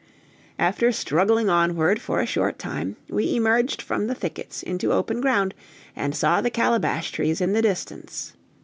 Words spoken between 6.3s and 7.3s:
the calabash